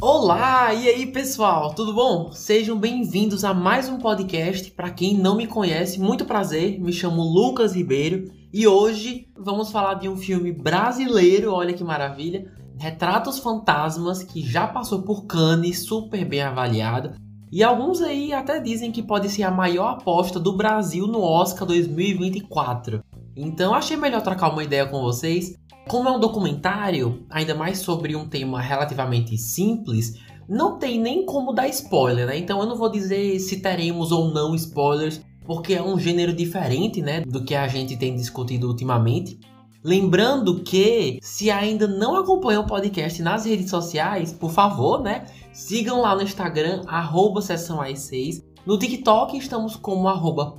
[0.00, 2.30] Olá, e aí pessoal, tudo bom?
[2.32, 4.70] Sejam bem-vindos a mais um podcast.
[4.70, 9.94] Para quem não me conhece, muito prazer, me chamo Lucas Ribeiro e hoje vamos falar
[9.94, 16.24] de um filme brasileiro, olha que maravilha, Retratos Fantasmas, que já passou por Cannes, super
[16.24, 17.14] bem avaliado.
[17.50, 21.66] E alguns aí até dizem que pode ser a maior aposta do Brasil no Oscar
[21.66, 23.02] 2024.
[23.36, 25.54] Então achei melhor trocar uma ideia com vocês
[25.88, 31.52] como é um documentário, ainda mais sobre um tema relativamente simples, não tem nem como
[31.52, 32.38] dar spoiler, né?
[32.38, 37.02] Então eu não vou dizer se teremos ou não spoilers, porque é um gênero diferente,
[37.02, 39.38] né, do que a gente tem discutido ultimamente.
[39.82, 45.26] Lembrando que, se ainda não acompanham o podcast nas redes sociais, por favor, né?
[45.52, 50.58] Sigam lá no Instagram, arroba 6 No TikTok estamos como arroba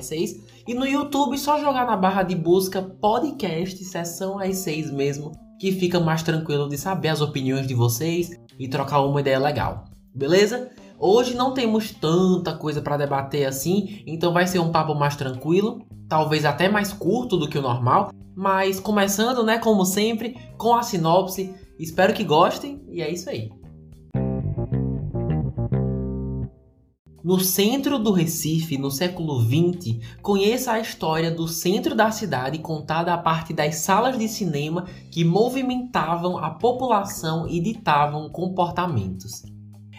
[0.00, 5.32] 6 e no YouTube, só jogar na barra de busca podcast sessão às 6 mesmo,
[5.60, 9.84] que fica mais tranquilo de saber as opiniões de vocês e trocar uma ideia legal.
[10.14, 10.70] Beleza?
[10.98, 15.84] Hoje não temos tanta coisa para debater assim, então vai ser um papo mais tranquilo,
[16.08, 20.82] talvez até mais curto do que o normal, mas começando, né, como sempre, com a
[20.82, 21.54] sinopse.
[21.78, 23.50] Espero que gostem e é isso aí.
[27.24, 33.14] No centro do Recife, no século XX, conheça a história do centro da cidade contada
[33.14, 39.42] a partir das salas de cinema que movimentavam a população e ditavam comportamentos.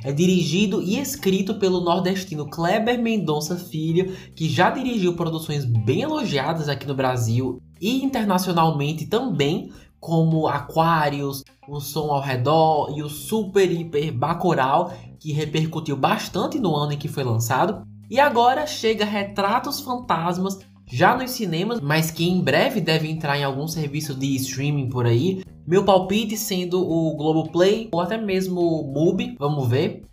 [0.04, 6.70] É dirigido e escrito pelo nordestino Kleber Mendonça Filho, que já dirigiu produções bem elogiadas
[6.70, 13.72] aqui no Brasil e internacionalmente também, como Aquários, O Som ao Redor e o Super
[13.72, 14.94] Hiper Bacoral,
[15.26, 17.82] que repercutiu bastante no ano em que foi lançado.
[18.08, 23.44] E agora chega Retratos Fantasmas, já nos cinemas, mas que em breve deve entrar em
[23.44, 25.42] algum serviço de streaming por aí.
[25.66, 30.04] Meu palpite sendo o Globoplay ou até mesmo o Mubi, vamos ver.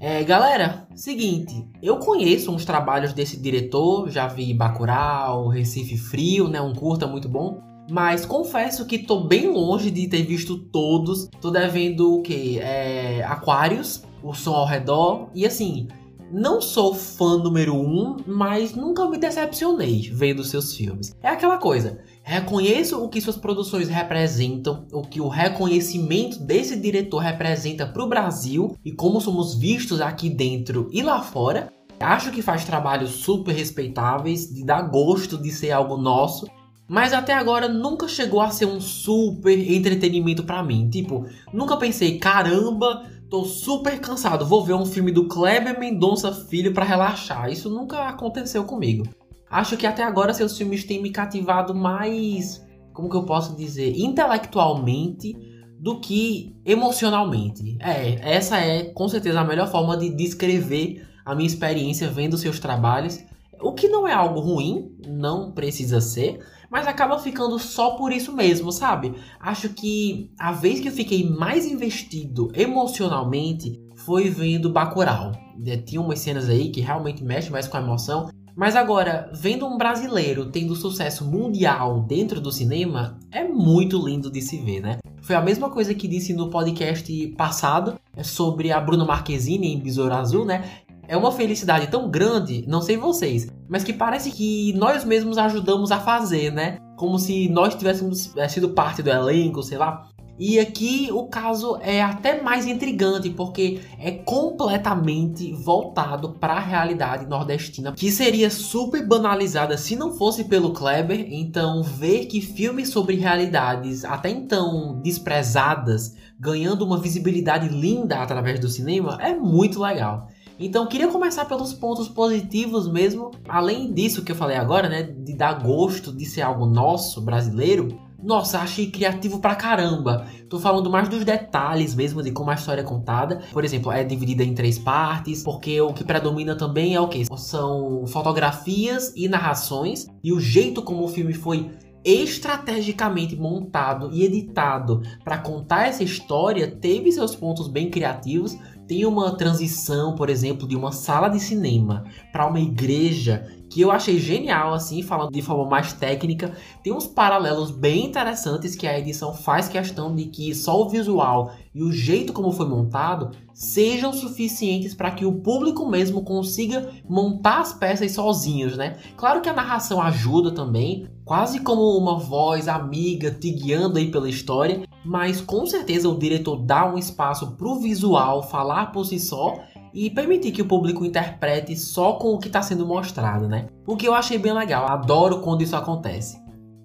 [0.00, 6.60] É, galera, seguinte, eu conheço uns trabalhos desse diretor, já vi Bacurau, Recife Frio, né,
[6.60, 7.62] um curta muito bom.
[7.88, 11.28] Mas confesso que tô bem longe de ter visto todos.
[11.40, 12.58] Tô devendo o que?
[12.58, 15.28] É, Aquários, o som ao redor.
[15.34, 15.88] E assim,
[16.32, 21.14] não sou fã número um, mas nunca me decepcionei vendo seus filmes.
[21.22, 21.98] É aquela coisa.
[22.22, 28.08] Reconheço o que suas produções representam, o que o reconhecimento desse diretor representa para o
[28.08, 31.72] Brasil e como somos vistos aqui dentro e lá fora.
[32.00, 36.46] Acho que faz trabalhos super respeitáveis, de dar gosto de ser algo nosso
[36.88, 40.88] mas até agora nunca chegou a ser um super entretenimento para mim.
[40.88, 46.72] Tipo, nunca pensei, caramba, tô super cansado, vou ver um filme do Kleber Mendonça Filho
[46.72, 47.50] para relaxar.
[47.50, 49.04] Isso nunca aconteceu comigo.
[49.50, 53.94] Acho que até agora seus filmes têm me cativado mais, como que eu posso dizer,
[53.96, 55.34] intelectualmente
[55.78, 57.76] do que emocionalmente.
[57.80, 62.58] É, essa é com certeza a melhor forma de descrever a minha experiência vendo seus
[62.58, 63.22] trabalhos.
[63.60, 66.40] O que não é algo ruim, não precisa ser,
[66.70, 69.14] mas acaba ficando só por isso mesmo, sabe?
[69.40, 75.32] Acho que a vez que eu fiquei mais investido emocionalmente foi vendo Bacurau.
[75.64, 78.28] É, tinha umas cenas aí que realmente mexem mais com a emoção.
[78.54, 84.40] Mas agora, vendo um brasileiro tendo sucesso mundial dentro do cinema, é muito lindo de
[84.40, 84.98] se ver, né?
[85.20, 89.78] Foi a mesma coisa que disse no podcast passado é sobre a Bruna Marquezine em
[89.78, 90.64] Besouro Azul, né?
[91.08, 95.90] É uma felicidade tão grande, não sei vocês, mas que parece que nós mesmos ajudamos
[95.90, 96.78] a fazer, né?
[96.96, 100.08] Como se nós tivéssemos é, sido parte do elenco, sei lá.
[100.38, 107.26] E aqui o caso é até mais intrigante porque é completamente voltado para a realidade
[107.26, 111.26] nordestina, que seria super banalizada se não fosse pelo Kleber.
[111.30, 118.68] Então, ver que filmes sobre realidades até então desprezadas ganhando uma visibilidade linda através do
[118.68, 120.28] cinema é muito legal.
[120.58, 123.30] Então, queria começar pelos pontos positivos mesmo.
[123.48, 128.06] Além disso que eu falei agora, né, de dar gosto de ser algo nosso, brasileiro.
[128.22, 130.26] Nossa, achei criativo pra caramba.
[130.48, 133.42] Tô falando mais dos detalhes mesmo de como a história é contada.
[133.52, 137.24] Por exemplo, é dividida em três partes, porque o que predomina também é o que?
[137.36, 140.06] São fotografias e narrações.
[140.24, 141.70] E o jeito como o filme foi
[142.06, 148.56] estrategicamente montado e editado para contar essa história teve seus pontos bem criativos
[148.86, 153.90] Tem uma transição, por exemplo, de uma sala de cinema para uma igreja que eu
[153.90, 156.54] achei genial, assim, falando de forma mais técnica.
[156.84, 161.52] Tem uns paralelos bem interessantes que a edição faz questão de que só o visual
[161.74, 167.60] e o jeito como foi montado sejam suficientes para que o público mesmo consiga montar
[167.60, 168.98] as peças sozinhos, né?
[169.16, 174.28] Claro que a narração ajuda também, quase como uma voz amiga te guiando aí pela
[174.28, 179.20] história, mas com certeza o diretor dá um espaço para o visual falar por si
[179.20, 179.60] só
[179.94, 183.68] e permitir que o público interprete só com o que está sendo mostrado, né?
[183.86, 186.38] O que eu achei bem legal, adoro quando isso acontece.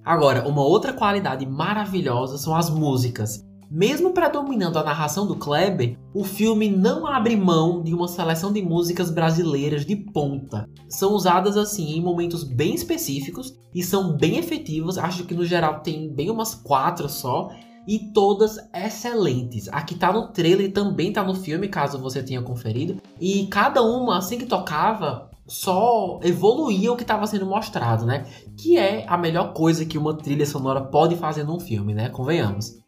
[0.05, 3.45] Agora, uma outra qualidade maravilhosa são as músicas.
[3.69, 8.61] Mesmo predominando a narração do Kleber, o filme não abre mão de uma seleção de
[8.61, 10.67] músicas brasileiras de ponta.
[10.89, 14.97] São usadas assim em momentos bem específicos e são bem efetivas.
[14.97, 17.49] Acho que no geral tem bem umas quatro só
[17.87, 19.67] e todas excelentes.
[19.69, 23.01] A que tá no trailer também tá no filme, caso você tenha conferido.
[23.19, 28.25] E cada uma, assim que tocava, só evoluía o que estava sendo mostrado, né?
[28.57, 32.09] Que é a melhor coisa que uma trilha sonora pode fazer num filme, né?
[32.09, 32.79] Convenhamos.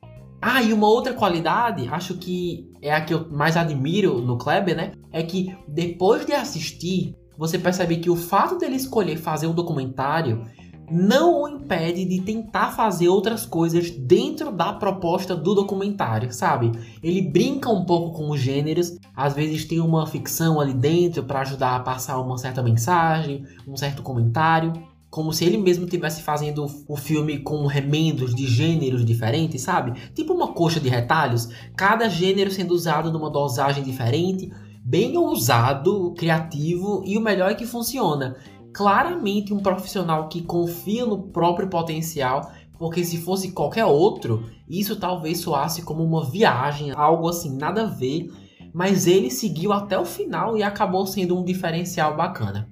[0.41, 4.75] Ah, e uma outra qualidade, acho que é a que eu mais admiro no Kleber,
[4.75, 4.91] né?
[5.11, 10.45] É que depois de assistir, você percebe que o fato dele escolher fazer um documentário
[10.93, 16.71] não o impede de tentar fazer outras coisas dentro da proposta do documentário, sabe?
[17.01, 21.41] Ele brinca um pouco com os gêneros, às vezes tem uma ficção ali dentro para
[21.41, 24.71] ajudar a passar uma certa mensagem, um certo comentário,
[25.09, 29.99] como se ele mesmo estivesse fazendo o filme com remendos de gêneros diferentes, sabe?
[30.13, 34.51] Tipo uma coxa de retalhos, cada gênero sendo usado numa dosagem diferente,
[34.85, 38.35] bem ousado, criativo e o melhor é que funciona
[38.73, 45.37] claramente um profissional que confia no próprio potencial, porque se fosse qualquer outro, isso talvez
[45.39, 48.31] soasse como uma viagem, algo assim, nada a ver,
[48.73, 52.67] mas ele seguiu até o final e acabou sendo um diferencial bacana.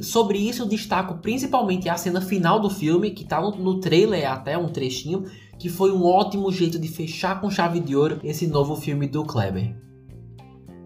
[0.00, 4.56] Sobre isso, destaco principalmente a cena final do filme, que está no, no trailer até
[4.56, 5.24] um trechinho,
[5.58, 9.22] que foi um ótimo jeito de fechar com chave de ouro esse novo filme do
[9.22, 9.76] Kleber.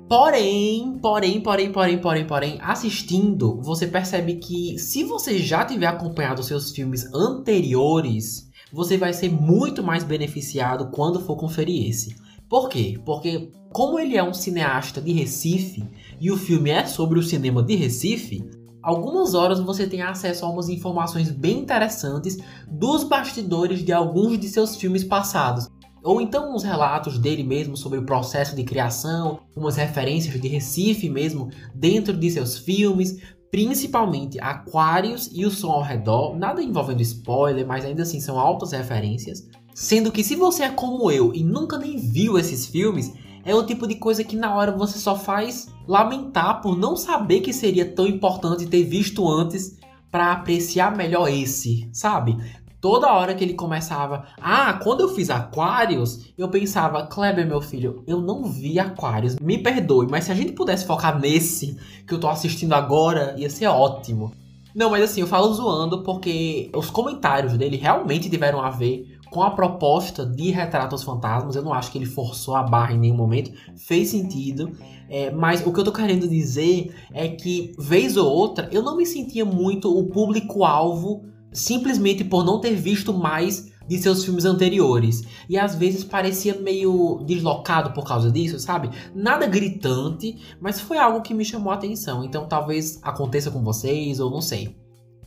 [0.08, 6.44] Porém, porém, porém, porém, porém, porém, assistindo, você percebe que se você já tiver acompanhado
[6.44, 12.14] seus filmes anteriores, você vai ser muito mais beneficiado quando for conferir esse.
[12.48, 13.00] Por quê?
[13.04, 15.84] Porque como ele é um cineasta de Recife
[16.20, 18.48] e o filme é sobre o cinema de Recife,
[18.80, 22.38] algumas horas você tem acesso a umas informações bem interessantes
[22.70, 25.68] dos bastidores de alguns de seus filmes passados.
[26.06, 31.10] Ou então uns relatos dele mesmo sobre o processo de criação, umas referências de Recife
[31.10, 33.20] mesmo dentro de seus filmes,
[33.50, 38.70] principalmente Aquários e o som ao redor, nada envolvendo spoiler, mas ainda assim são altas
[38.70, 39.48] referências.
[39.74, 43.12] Sendo que se você é como eu e nunca nem viu esses filmes,
[43.44, 47.40] é o tipo de coisa que na hora você só faz lamentar por não saber
[47.40, 49.76] que seria tão importante ter visto antes
[50.08, 52.36] para apreciar melhor esse, sabe?
[52.86, 58.04] Toda hora que ele começava, ah, quando eu fiz Aquários, eu pensava, Kleber, meu filho,
[58.06, 62.20] eu não vi Aquários, me perdoe, mas se a gente pudesse focar nesse que eu
[62.20, 64.30] tô assistindo agora, ia ser ótimo.
[64.72, 69.42] Não, mas assim, eu falo zoando porque os comentários dele realmente tiveram a ver com
[69.42, 71.56] a proposta de Retrato aos Fantasmas.
[71.56, 74.70] Eu não acho que ele forçou a barra em nenhum momento, fez sentido.
[75.10, 78.96] É, mas o que eu tô querendo dizer é que, vez ou outra, eu não
[78.96, 85.24] me sentia muito o público-alvo simplesmente por não ter visto mais de seus filmes anteriores.
[85.48, 88.90] E às vezes parecia meio deslocado por causa disso, sabe?
[89.14, 92.24] Nada gritante, mas foi algo que me chamou a atenção.
[92.24, 94.76] Então talvez aconteça com vocês, ou não sei.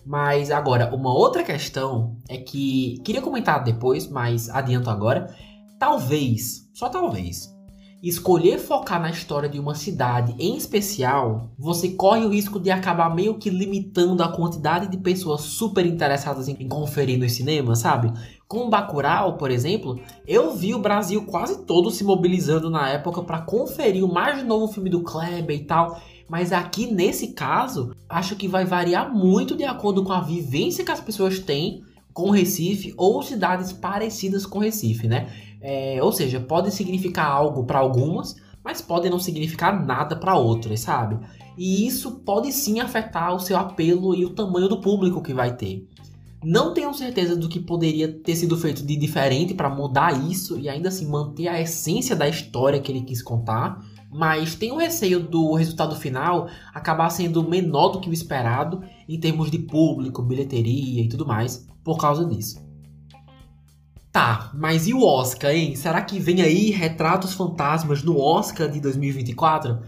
[0.05, 5.33] Mas agora, uma outra questão é que queria comentar depois, mas adianto agora.
[5.77, 7.55] Talvez, só talvez,
[8.01, 13.13] escolher focar na história de uma cidade em especial, você corre o risco de acabar
[13.13, 18.11] meio que limitando a quantidade de pessoas super interessadas em conferir no cinema, sabe?
[18.47, 23.41] Com Bacurau, por exemplo, eu vi o Brasil quase todo se mobilizando na época para
[23.41, 26.01] conferir o mais novo filme do Kleber e tal.
[26.27, 30.91] Mas aqui nesse caso, acho que vai variar muito de acordo com a vivência que
[30.91, 35.29] as pessoas têm com Recife ou cidades parecidas com Recife, né?
[35.61, 40.81] É, ou seja, pode significar algo para algumas, mas pode não significar nada para outras,
[40.81, 41.17] sabe?
[41.57, 45.55] E isso pode sim afetar o seu apelo e o tamanho do público que vai
[45.55, 45.87] ter.
[46.41, 50.69] Não tenho certeza do que poderia ter sido feito de diferente para mudar isso e
[50.69, 55.53] ainda assim manter a essência da história que ele quis contar, mas tenho receio do
[55.53, 61.09] resultado final acabar sendo menor do que o esperado em termos de público, bilheteria e
[61.09, 62.68] tudo mais por causa disso.
[64.19, 65.77] Tá, mas e o Oscar, hein?
[65.77, 69.79] Será que vem aí Retratos Fantasmas no Oscar de 2024?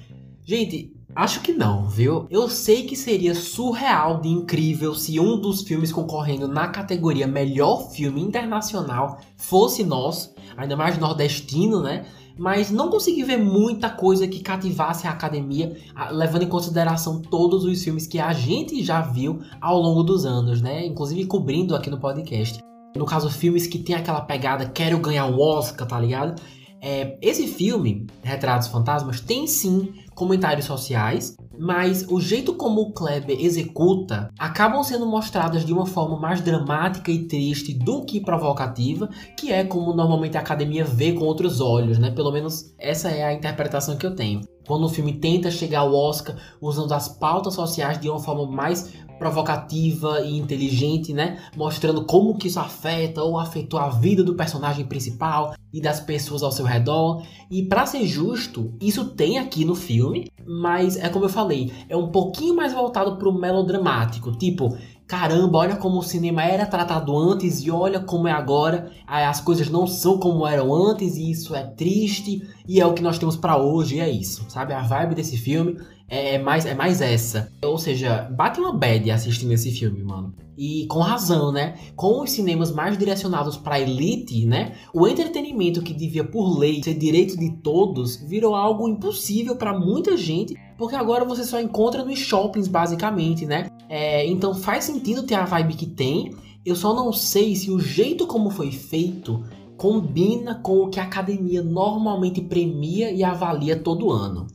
[0.45, 2.25] Gente, Acho que não, viu?
[2.29, 7.91] Eu sei que seria surreal de incrível se um dos filmes concorrendo na categoria Melhor
[7.91, 12.05] Filme Internacional fosse nosso, ainda mais nordestino, né?
[12.37, 15.75] Mas não consegui ver muita coisa que cativasse a academia,
[16.11, 20.61] levando em consideração todos os filmes que a gente já viu ao longo dos anos,
[20.61, 20.85] né?
[20.85, 22.70] Inclusive cobrindo aqui no podcast.
[22.95, 26.41] No caso, filmes que tem aquela pegada, quero ganhar um Oscar, tá ligado?
[26.81, 33.39] É, esse filme, Retratos Fantasmas, tem sim comentários sociais, mas o jeito como o Kleber
[33.39, 39.51] executa acabam sendo mostradas de uma forma mais dramática e triste do que provocativa, que
[39.51, 42.11] é como normalmente a academia vê com outros olhos, né?
[42.11, 44.41] Pelo menos essa é a interpretação que eu tenho.
[44.67, 48.93] Quando o filme tenta chegar ao Oscar usando as pautas sociais de uma forma mais
[49.21, 51.37] provocativa e inteligente, né?
[51.55, 56.41] Mostrando como que isso afeta ou afetou a vida do personagem principal e das pessoas
[56.41, 57.21] ao seu redor.
[57.49, 61.40] E para ser justo, isso tem aqui no filme, mas é como eu falei,
[61.89, 67.17] é um pouquinho mais voltado pro melodramático, tipo, caramba, olha como o cinema era tratado
[67.17, 68.91] antes e olha como é agora.
[69.05, 73.03] As coisas não são como eram antes e isso é triste e é o que
[73.03, 74.73] nós temos para hoje, e é isso, sabe?
[74.73, 75.77] A vibe desse filme
[76.11, 77.49] é, é, mais, é mais essa.
[77.63, 80.33] Ou seja, bate uma bad assistindo esse filme, mano.
[80.57, 81.77] E com razão, né?
[81.95, 84.75] Com os cinemas mais direcionados para elite, né?
[84.93, 90.17] O entretenimento que devia por lei ser direito de todos virou algo impossível para muita
[90.17, 93.69] gente, porque agora você só encontra nos shoppings basicamente, né?
[93.87, 96.33] É, então faz sentido ter a vibe que tem.
[96.65, 99.43] Eu só não sei se o jeito como foi feito
[99.77, 104.47] combina com o que a academia normalmente premia e avalia todo ano.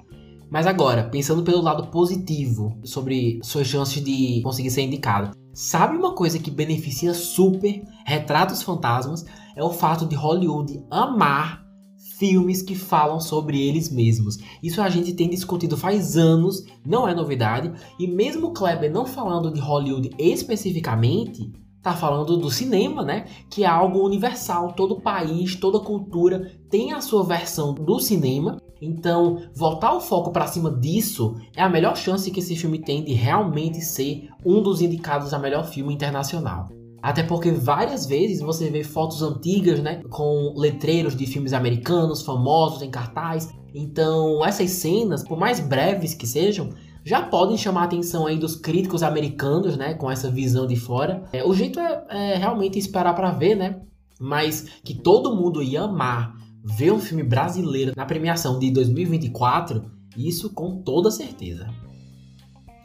[0.51, 5.31] Mas agora, pensando pelo lado positivo sobre suas chances de conseguir ser indicado.
[5.55, 9.25] Sabe uma coisa que beneficia super Retratos Fantasmas?
[9.55, 11.66] É o fato de Hollywood amar
[12.19, 14.39] filmes que falam sobre eles mesmos.
[14.63, 19.53] Isso a gente tem discutido faz anos, não é novidade, e mesmo Kleber não falando
[19.53, 23.27] de Hollywood especificamente, tá falando do cinema, né?
[23.49, 29.43] Que é algo universal, todo país, toda cultura tem a sua versão do cinema então,
[29.55, 33.13] voltar o foco para cima disso é a melhor chance que esse filme tem de
[33.13, 36.69] realmente ser um dos indicados a melhor filme internacional.
[37.07, 42.83] Até porque várias vezes você vê fotos antigas, né, com letreiros de filmes americanos famosos
[42.83, 43.49] em cartaz.
[43.73, 46.71] Então, essas cenas, por mais breves que sejam,
[47.05, 51.23] já podem chamar a atenção aí dos críticos americanos, né, com essa visão de fora.
[51.33, 53.83] É, o jeito é, é realmente esperar para ver, né?
[54.19, 56.35] Mas que todo mundo ia amar
[56.65, 59.85] ver um filme brasileiro na premiação de 2024,
[60.17, 61.69] isso com toda certeza.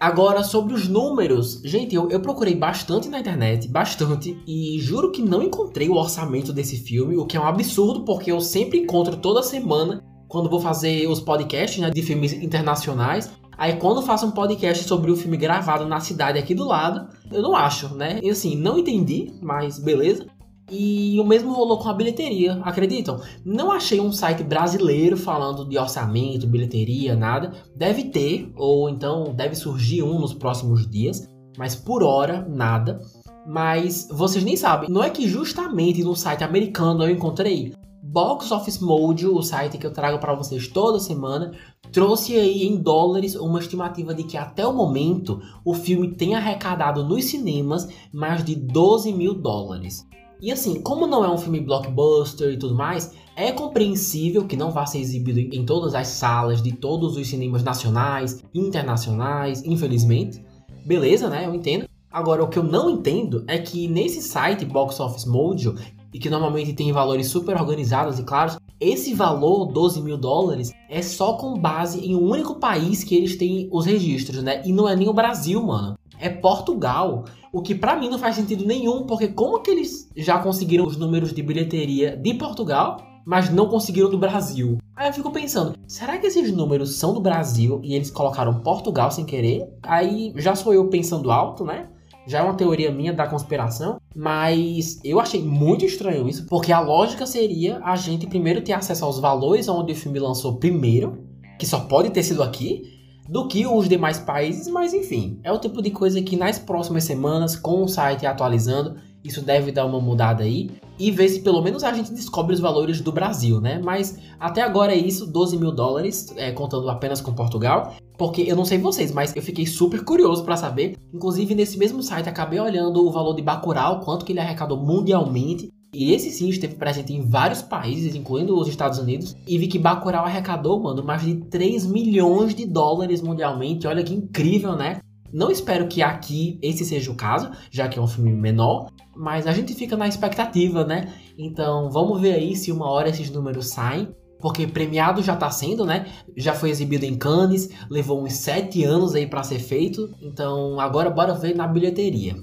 [0.01, 5.21] Agora, sobre os números, gente, eu, eu, procurei bastante na internet, bastante, e juro que
[5.21, 9.17] não encontrei o orçamento desse filme, o que é um absurdo, porque eu sempre encontro
[9.17, 13.31] toda semana, quando vou fazer os podcasts né, de filmes internacionais.
[13.55, 17.43] Aí, quando faço um podcast sobre o filme gravado na cidade aqui do lado, eu
[17.43, 18.19] não acho, né?
[18.23, 20.25] E assim, não entendi, mas beleza.
[20.69, 23.19] E o mesmo rolou com a bilheteria, acreditam?
[23.43, 27.51] Não achei um site brasileiro falando de orçamento, bilheteria, nada.
[27.75, 31.27] Deve ter, ou então deve surgir um nos próximos dias,
[31.57, 33.01] mas por hora, nada.
[33.45, 37.73] Mas vocês nem sabem, não é que justamente no site americano eu encontrei.
[38.03, 41.53] Box Office Mode, o site que eu trago para vocês toda semana,
[41.91, 47.03] trouxe aí em dólares uma estimativa de que até o momento o filme tem arrecadado
[47.03, 50.05] nos cinemas mais de 12 mil dólares.
[50.41, 54.71] E assim, como não é um filme blockbuster e tudo mais, é compreensível que não
[54.71, 60.43] vá ser exibido em todas as salas de todos os cinemas nacionais, internacionais, infelizmente.
[60.83, 61.45] Beleza, né?
[61.45, 61.87] Eu entendo.
[62.11, 65.75] Agora, o que eu não entendo é que nesse site Box Office Mojo,
[66.13, 71.01] e que normalmente tem valores super organizados e claros, esse valor, 12 mil dólares, é
[71.01, 74.61] só com base em um único país que eles têm os registros, né?
[74.65, 77.25] E não é nem o Brasil, mano é Portugal.
[77.53, 80.95] O que para mim não faz sentido nenhum, porque como que eles já conseguiram os
[80.95, 84.77] números de bilheteria de Portugal, mas não conseguiram do Brasil?
[84.95, 89.11] Aí eu fico pensando, será que esses números são do Brasil e eles colocaram Portugal
[89.11, 89.67] sem querer?
[89.83, 91.89] Aí já sou eu pensando alto, né?
[92.25, 96.79] Já é uma teoria minha da conspiração, mas eu achei muito estranho isso, porque a
[96.79, 101.27] lógica seria a gente primeiro ter acesso aos valores onde o filme lançou primeiro,
[101.59, 102.90] que só pode ter sido aqui,
[103.29, 107.03] do que os demais países, mas enfim, é o tipo de coisa que nas próximas
[107.03, 111.61] semanas, com o site atualizando, isso deve dar uma mudada aí e ver se pelo
[111.61, 113.79] menos a gente descobre os valores do Brasil, né?
[113.83, 117.93] Mas até agora é isso, 12 mil dólares, é, contando apenas com Portugal.
[118.17, 120.95] Porque eu não sei vocês, mas eu fiquei super curioso para saber.
[121.13, 125.71] Inclusive, nesse mesmo site, acabei olhando o valor de Bacurau, quanto que ele arrecadou mundialmente.
[125.93, 129.35] E esse sim esteve presente em vários países, incluindo os Estados Unidos.
[129.45, 133.87] E vi que Bacurau arrecadou, mano, mais de 3 milhões de dólares mundialmente.
[133.87, 134.99] Olha que incrível, né?
[135.33, 139.47] Não espero que aqui esse seja o caso, já que é um filme menor, mas
[139.47, 141.13] a gente fica na expectativa, né?
[141.37, 144.09] Então vamos ver aí se uma hora esses números saem.
[144.39, 146.07] Porque premiado já tá sendo, né?
[146.35, 150.09] Já foi exibido em Cannes, levou uns sete anos aí para ser feito.
[150.19, 152.35] Então agora bora ver na bilheteria.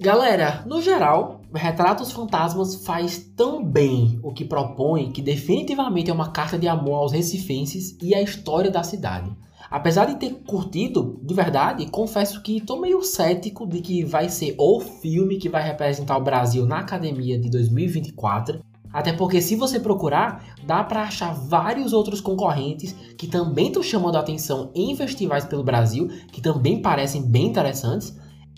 [0.00, 6.30] Galera, no geral, Retratos Fantasmas faz tão bem o que propõe que definitivamente é uma
[6.30, 9.28] carta de amor aos recifenses e à história da cidade.
[9.68, 14.54] Apesar de ter curtido, de verdade, confesso que tô meio cético de que vai ser
[14.56, 18.60] o filme que vai representar o Brasil na academia de 2024.
[18.92, 24.14] Até porque se você procurar, dá para achar vários outros concorrentes que também estão chamando
[24.14, 28.16] a atenção em festivais pelo Brasil, que também parecem bem interessantes.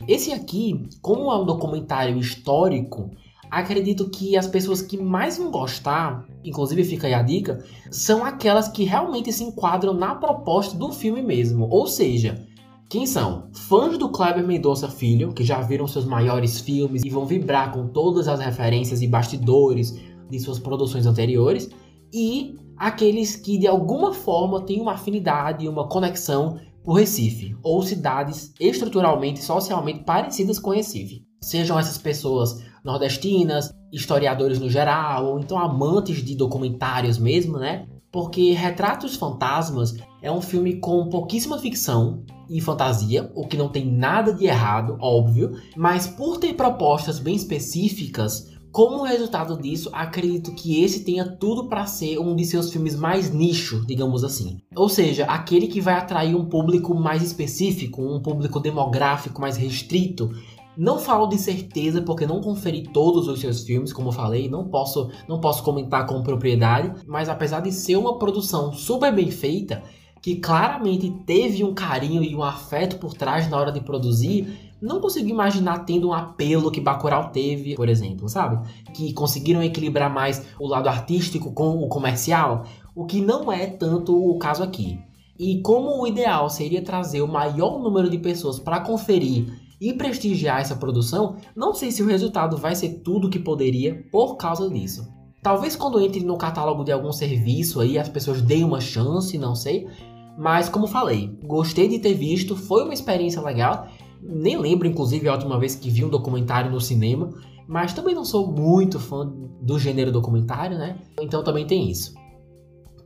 [0.09, 3.11] Esse aqui, como é um documentário histórico,
[3.51, 8.69] acredito que as pessoas que mais vão gostar, inclusive fica aí a dica, são aquelas
[8.69, 11.69] que realmente se enquadram na proposta do filme mesmo.
[11.69, 12.47] Ou seja,
[12.89, 13.49] quem são?
[13.53, 17.89] Fãs do Kleber Mendonça Filho, que já viram seus maiores filmes e vão vibrar com
[17.89, 19.97] todas as referências e bastidores
[20.29, 21.71] de suas produções anteriores,
[22.13, 27.83] e aqueles que de alguma forma têm uma afinidade e uma conexão por Recife, ou
[27.83, 31.23] cidades estruturalmente e socialmente parecidas com Recife.
[31.43, 37.87] Sejam essas pessoas nordestinas, historiadores no geral, ou então amantes de documentários mesmo, né?
[38.11, 43.87] Porque Retratos Fantasmas é um filme com pouquíssima ficção e fantasia, o que não tem
[43.87, 50.83] nada de errado, óbvio, mas por ter propostas bem específicas, como resultado disso, acredito que
[50.83, 54.59] esse tenha tudo para ser um de seus filmes mais nicho, digamos assim.
[54.77, 60.31] Ou seja, aquele que vai atrair um público mais específico, um público demográfico mais restrito,
[60.77, 64.69] não falo de certeza porque não conferi todos os seus filmes, como eu falei, não
[64.69, 69.83] posso, não posso comentar com propriedade, mas apesar de ser uma produção super bem feita,
[70.23, 75.01] que claramente teve um carinho e um afeto por trás na hora de produzir, não
[75.01, 78.67] consigo imaginar tendo um apelo que Bacurau teve, por exemplo, sabe?
[78.95, 84.17] Que conseguiram equilibrar mais o lado artístico com o comercial, o que não é tanto
[84.17, 84.99] o caso aqui.
[85.39, 89.47] E como o ideal seria trazer o maior número de pessoas para conferir
[89.81, 94.07] e prestigiar essa produção, não sei se o resultado vai ser tudo o que poderia
[94.13, 95.09] por causa disso.
[95.43, 99.55] Talvez quando entre no catálogo de algum serviço aí as pessoas deem uma chance, não
[99.55, 99.89] sei.
[100.37, 103.89] Mas como falei, gostei de ter visto, foi uma experiência legal.
[104.23, 107.33] Nem lembro, inclusive, a última vez que vi um documentário no cinema.
[107.67, 110.99] Mas também não sou muito fã do gênero documentário, né?
[111.21, 112.15] Então também tem isso.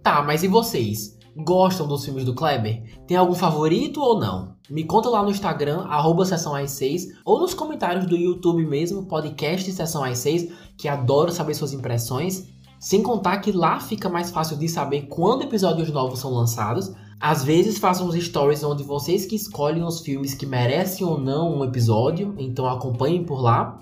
[0.03, 1.19] Tá, mas e vocês?
[1.37, 2.83] Gostam dos filmes do Kleber?
[3.07, 4.55] Tem algum favorito ou não?
[4.71, 9.71] Me conta lá no Instagram, arroba Sessão 6 ou nos comentários do YouTube mesmo, podcast
[9.71, 12.49] Sessão 6 que adoro saber suas impressões.
[12.81, 16.95] Sem contar que lá fica mais fácil de saber quando episódios novos são lançados.
[17.21, 21.59] Às vezes faço uns stories onde vocês que escolhem os filmes que merecem ou não
[21.59, 23.79] um episódio, então acompanhem por lá.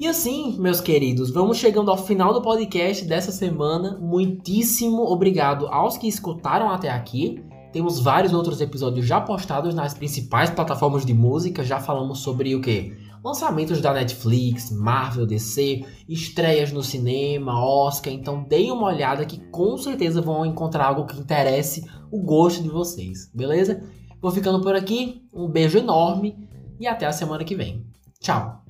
[0.00, 3.98] E assim, meus queridos, vamos chegando ao final do podcast dessa semana.
[4.00, 7.44] Muitíssimo obrigado aos que escutaram até aqui.
[7.72, 11.62] Temos vários outros episódios já postados nas principais plataformas de música.
[11.62, 12.96] Já falamos sobre o que?
[13.22, 18.12] Lançamentos da Netflix, Marvel, DC, estreias no cinema, Oscar.
[18.12, 22.68] Então deem uma olhada que com certeza vão encontrar algo que interesse o gosto de
[22.68, 23.80] vocês, beleza?
[24.20, 25.22] Vou ficando por aqui.
[25.32, 26.48] Um beijo enorme
[26.80, 27.86] e até a semana que vem.
[28.20, 28.61] Tchau!